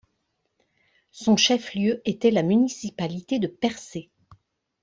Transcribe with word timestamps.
Son 1.11 1.37
chef-lieu 1.37 2.01
était 2.05 2.31
la 2.31 2.41
municipalité 2.41 3.37
de 3.37 3.45
Percé. 3.45 4.09